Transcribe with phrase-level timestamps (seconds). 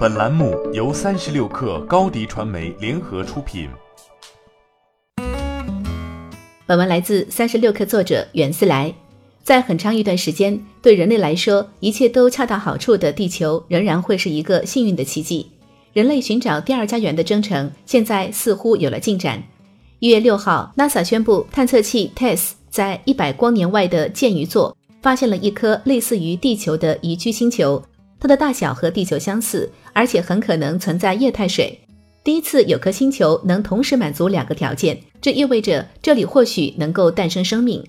[0.00, 3.68] 本栏目由三十六氪高低传媒联合出品。
[6.64, 8.94] 本文来自三十六氪作者袁思来。
[9.42, 15.50] 在很长一段时间，对人类来说，一切都恰到好处的地球仍然会是一个幸运的奇迹。
[15.92, 19.42] 人类寻找第二家园的征程，现在似乎有了进展。
[19.98, 27.82] 一月六号，NASA 宣布，探测器 TESS 在一百光年外的剑鱼座发现了一颗类似于地球的宜居星球。
[28.20, 31.80] 它的大小和地球相似，而且很可能存在液态水。
[32.22, 37.82] 第一次有颗星球能同时满足两个条件，这意味着这里或许能够诞生生命。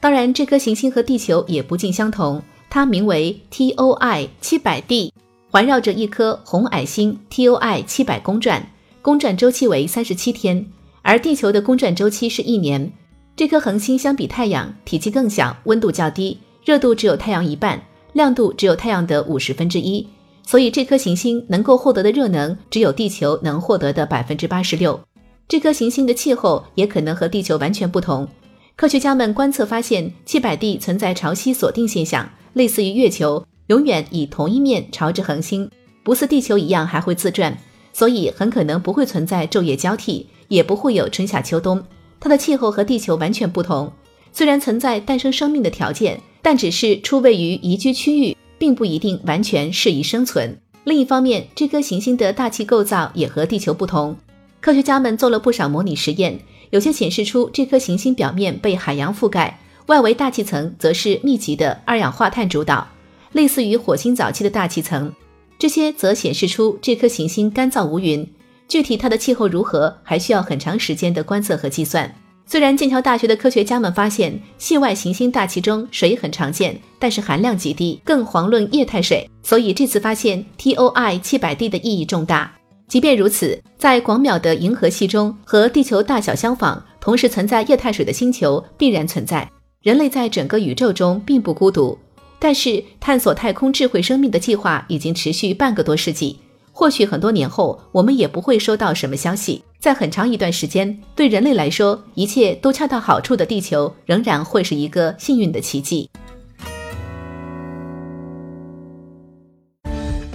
[0.00, 5.12] 当然，这颗行星和地球也不尽相同，它名为 TOI 七百 d，
[5.50, 8.68] 环绕着一颗红矮星 TOI 七百公转，
[9.00, 10.66] 公转周期为三十七天，
[11.02, 12.92] 而地球的公转周期是一年。
[13.36, 17.80] 这颗恒星相比太阳，体积更小，温度较低，热度只有太阳一半。
[18.16, 20.08] 亮度只有太阳的五十分之一，
[20.42, 24.98] 所以这颗行星能够获得的热能只有地球能获得的百分之八十六。
[25.46, 28.26] 这颗行星的气候也可能和地球完全不同。
[28.74, 35.70] 科学家们观测发现，七百地存在潮汐锁定现象，类似于月球，永远以同一面朝着恒星，
[36.02, 37.54] 不似地球一样还会自转，
[37.92, 41.84] 所以很可能不会存在昼夜交替，也不会有春夏秋冬。
[42.18, 43.92] 它的气候和地球完全不同，
[44.36, 46.20] 虽然存在诞生生命的条件。
[46.46, 50.56] 但只是出位于宜居区域，并不一定完全适宜生存。
[50.84, 54.16] 另一方面，这颗行星的大气构造也和地球不同。
[54.60, 56.38] 科学家们做了不少模拟实验，
[56.70, 62.86] 有些显示出这颗行星表面被海洋覆盖，外围大气层则是密集的二氧化碳主导，
[63.32, 65.12] 类似于火星早期的大气层。
[65.58, 68.24] 这些则显示出这颗行星干燥无云。
[68.68, 72.14] 具体它的气候如何，还需要很长时间的观测和计算。
[72.48, 82.52] 虽然剑桥大学的科学家们发现系外行星大气中水很常见，但是含量极低，更遑论液态水，所以这次发现 TOI 七百 d 的意义重大。
[82.86, 89.50] 即便如此，在广袤的银河系中，和地球大小相仿、同时存在液态水的星球必然存在。
[89.82, 91.98] 人类在整个宇宙中并不孤独，
[92.38, 96.38] 但是探索太空智慧生命的计划已经持续半个多世纪。
[96.78, 99.64] 或许很多年后，我们也不会收到什么消息。
[99.78, 106.10] 在很长一段时间，对人类来说，一切都恰到好处的地球，仍然会是一个幸运的奇迹。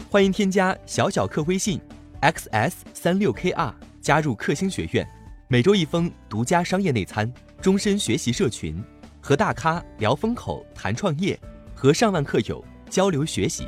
[0.09, 1.79] 欢迎添加小小客微信
[2.23, 5.07] ，xs 三六 kr，加入克星学院，
[5.47, 7.31] 每周一封独家商业内参，
[7.61, 8.83] 终身学习社群，
[9.21, 11.39] 和大咖聊风口、谈创业，
[11.75, 13.67] 和上万客友交流学习。